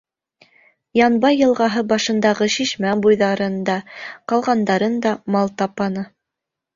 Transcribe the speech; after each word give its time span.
Янбай 0.99 1.35
йылғаһы 1.41 1.83
башындағы 1.91 2.47
шишмә 2.53 2.93
буйҙарын 3.03 3.59
да, 3.67 3.75
ҡалғандарын 4.33 4.97
да 5.05 5.13
мал 5.37 5.53
тапаны. 5.63 6.07